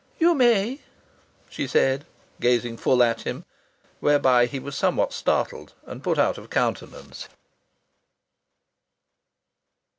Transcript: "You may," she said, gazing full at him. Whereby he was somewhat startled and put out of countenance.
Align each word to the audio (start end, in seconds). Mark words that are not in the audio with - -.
"You 0.17 0.33
may," 0.33 0.79
she 1.47 1.67
said, 1.67 2.07
gazing 2.39 2.77
full 2.77 3.03
at 3.03 3.21
him. 3.21 3.45
Whereby 3.99 4.47
he 4.47 4.57
was 4.57 4.75
somewhat 4.75 5.13
startled 5.13 5.75
and 5.85 6.01
put 6.03 6.17
out 6.17 6.39
of 6.39 6.49
countenance. 6.49 7.27